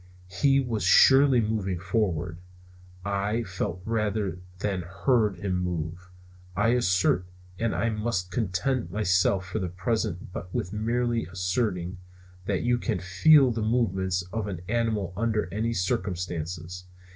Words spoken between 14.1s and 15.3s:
of an animal